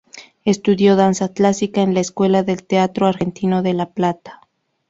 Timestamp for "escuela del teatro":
1.99-3.05